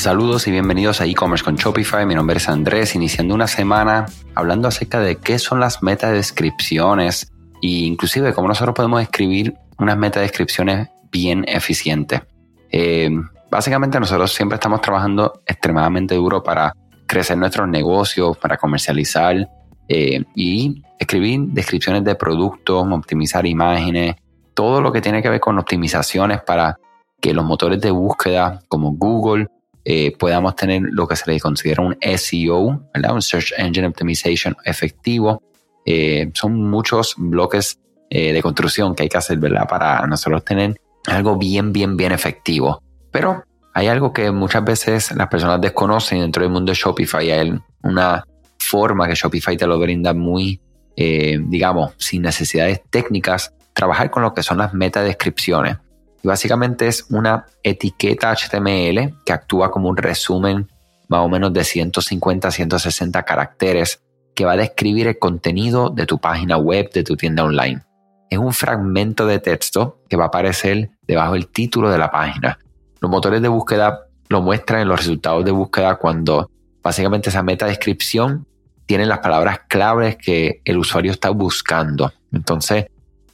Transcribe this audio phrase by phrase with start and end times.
[0.00, 2.06] Saludos y bienvenidos a e-commerce con Shopify.
[2.06, 7.30] Mi nombre es Andrés, iniciando una semana hablando acerca de qué son las metadescripciones
[7.60, 12.22] e inclusive cómo nosotros podemos escribir unas metadescripciones bien eficientes.
[12.72, 13.10] Eh,
[13.50, 16.72] básicamente nosotros siempre estamos trabajando extremadamente duro para
[17.06, 19.50] crecer nuestros negocios, para comercializar
[19.86, 24.14] eh, y escribir descripciones de productos, optimizar imágenes,
[24.54, 26.78] todo lo que tiene que ver con optimizaciones para
[27.20, 29.46] que los motores de búsqueda como Google
[29.84, 35.42] eh, podamos tener lo que se le considera un SEO, un Search Engine Optimization efectivo.
[35.84, 37.78] Eh, son muchos bloques
[38.10, 39.68] de construcción que hay que hacer ¿verdad?
[39.68, 40.74] para nosotros tener
[41.06, 42.82] algo bien, bien, bien efectivo.
[43.12, 47.30] Pero hay algo que muchas veces las personas desconocen dentro del mundo de Shopify.
[47.30, 48.24] Hay una
[48.58, 50.60] forma que Shopify te lo brinda muy,
[50.96, 55.78] eh, digamos, sin necesidades técnicas, trabajar con lo que son las metadescripciones.
[55.78, 55.89] Y
[56.28, 60.68] básicamente es una etiqueta HTML que actúa como un resumen
[61.08, 64.02] más o menos de 150 a 160 caracteres
[64.34, 67.82] que va a describir el contenido de tu página web, de tu tienda online.
[68.30, 72.58] Es un fragmento de texto que va a aparecer debajo del título de la página
[73.00, 76.50] los motores de búsqueda lo muestran en los resultados de búsqueda cuando
[76.82, 78.46] básicamente esa meta descripción
[78.86, 82.12] tiene las palabras claves que el usuario está buscando.
[82.32, 82.86] Entonces,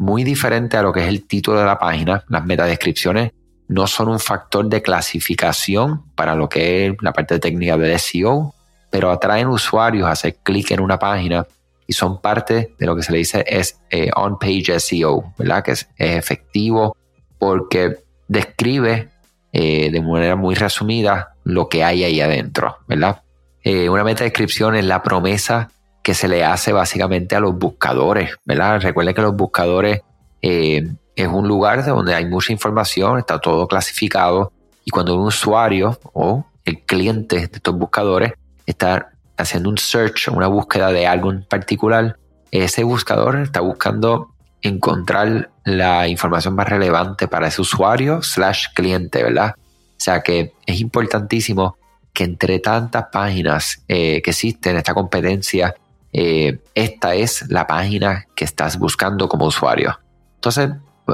[0.00, 3.32] muy diferente a lo que es el título de la página, las metadescripciones
[3.68, 8.54] no son un factor de clasificación para lo que es la parte técnica del SEO,
[8.88, 11.46] pero atraen usuarios a hacer clic en una página
[11.86, 15.62] y son parte de lo que se le dice es eh, on-page SEO, ¿verdad?
[15.62, 16.96] Que es efectivo
[17.38, 19.10] porque describe
[19.52, 23.20] eh, de manera muy resumida lo que hay ahí adentro, ¿verdad?
[23.62, 25.70] Eh, una meta descripción es la promesa
[26.02, 28.80] que se le hace básicamente a los buscadores, ¿verdad?
[28.80, 30.00] Recuerden que los buscadores
[30.42, 34.52] eh, es un lugar donde hay mucha información, está todo clasificado
[34.84, 38.32] y cuando un usuario o el cliente de estos buscadores
[38.66, 42.16] está haciendo un search, una búsqueda de algo en particular,
[42.50, 49.54] ese buscador está buscando encontrar la información más relevante para ese usuario slash cliente, ¿verdad?
[49.56, 51.76] O sea que es importantísimo
[52.12, 55.74] que entre tantas páginas eh, que existen, esta competencia,
[56.12, 59.98] eh, esta es la página que estás buscando como usuario.
[60.36, 60.70] Entonces,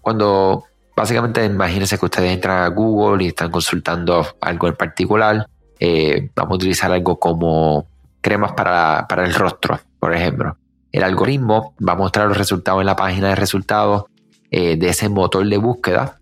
[0.00, 0.64] cuando
[0.96, 5.46] básicamente imagínense que ustedes entran a Google y están consultando algo en particular,
[5.78, 7.86] eh, vamos a utilizar algo como
[8.20, 10.56] cremas para, para el rostro, por ejemplo
[10.90, 14.04] el algoritmo va a mostrar los resultados en la página de resultados
[14.50, 16.18] eh, de ese motor de búsqueda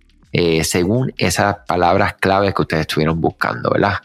[0.65, 4.01] según esas palabras claves que ustedes estuvieron buscando, ¿verdad?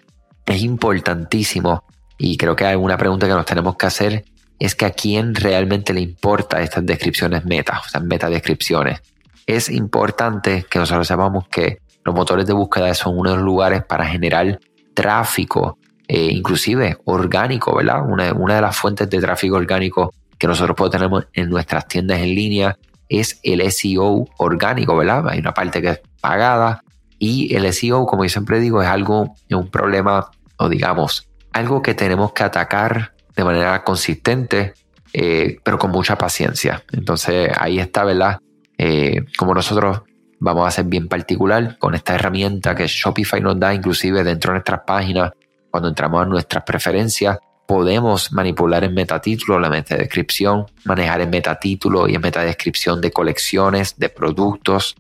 [0.46, 1.84] Es importantísimo
[2.18, 4.24] y creo que hay una pregunta que nos tenemos que hacer
[4.62, 9.02] es que a quién realmente le importa estas descripciones meta, estas meta descripciones.
[9.48, 13.84] Es importante que nosotros sepamos que los motores de búsqueda son uno de los lugares
[13.84, 14.60] para generar
[14.94, 18.08] tráfico, eh, inclusive orgánico, ¿verdad?
[18.08, 22.20] Una, una de las fuentes de tráfico orgánico que nosotros podemos tener en nuestras tiendas
[22.20, 22.78] en línea
[23.10, 25.28] es el SEO orgánico, ¿verdad?
[25.28, 26.84] Hay una parte que es pagada
[27.18, 31.96] y el SEO, como yo siempre digo, es algo, un problema, o digamos, algo que
[31.96, 34.74] tenemos que atacar de manera consistente,
[35.14, 36.84] eh, pero con mucha paciencia.
[36.92, 38.40] Entonces ahí está, ¿verdad?
[38.78, 40.02] Eh, como nosotros
[40.40, 44.60] vamos a ser bien particular con esta herramienta que Shopify nos da, inclusive dentro de
[44.60, 45.32] nuestras páginas,
[45.72, 52.16] cuando entramos a nuestras preferencias, podemos manipular en metatítulo la metadescripción, manejar en metatítulo y
[52.16, 54.96] en metadescripción de colecciones, de productos,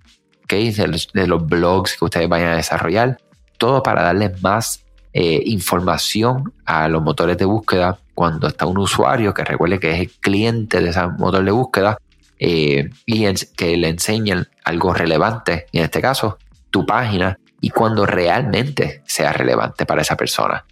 [0.49, 3.17] de, los, blogs que ustedes vayan a desarrollar,
[3.57, 9.33] todo para darles más eh, información a los motores de búsqueda cuando está un usuario
[9.33, 11.97] que recuerde que es el cliente de ese motor de búsqueda
[12.39, 16.37] eh, y que le enseñen algo relevante, en este caso,
[16.69, 20.65] tu página, y cuando realmente sea relevante para esa persona.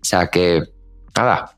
[0.00, 0.62] O sea que
[1.16, 1.56] nada,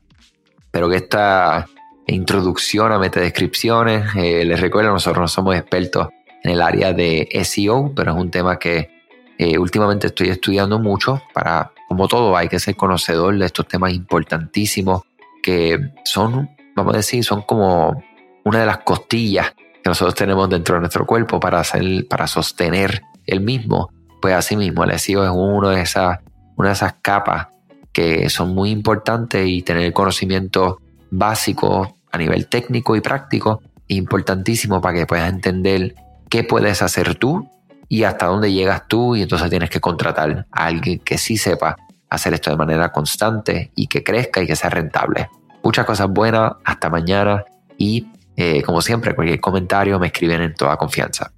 [0.59, 1.67] espero que esta
[2.07, 6.07] introducción a metadescripciones, eh, les recuerdo, nosotros no somos expertos
[6.43, 8.89] en el área de SEO, pero es un tema que
[9.37, 13.93] eh, últimamente estoy estudiando mucho para, como todo, hay que ser conocedor de estos temas
[13.93, 15.03] importantísimos
[15.49, 18.03] que son, vamos a decir, son como
[18.45, 23.01] una de las costillas que nosotros tenemos dentro de nuestro cuerpo para, hacer, para sostener
[23.25, 23.89] el mismo.
[24.21, 26.19] Pues así mismo, el SEO es uno de esas,
[26.55, 27.47] una de esas capas
[27.91, 30.77] que son muy importantes y tener conocimiento
[31.09, 35.95] básico a nivel técnico y práctico es importantísimo para que puedas entender
[36.29, 37.49] qué puedes hacer tú
[37.87, 41.75] y hasta dónde llegas tú y entonces tienes que contratar a alguien que sí sepa
[42.07, 45.27] hacer esto de manera constante y que crezca y que sea rentable.
[45.63, 47.43] Muchas cosas buenas, hasta mañana
[47.77, 51.31] y eh, como siempre cualquier comentario me escriben en toda confianza.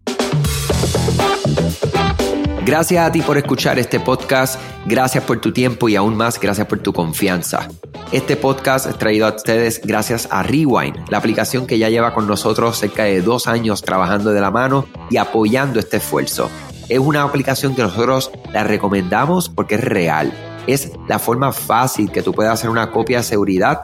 [2.64, 6.68] Gracias a ti por escuchar este podcast, gracias por tu tiempo y aún más gracias
[6.68, 7.68] por tu confianza.
[8.12, 12.28] Este podcast es traído a ustedes gracias a Rewind, la aplicación que ya lleva con
[12.28, 16.52] nosotros cerca de dos años trabajando de la mano y apoyando este esfuerzo.
[16.88, 20.32] Es una aplicación que nosotros la recomendamos porque es real
[20.68, 23.84] es la forma fácil que tú puedes hacer una copia de seguridad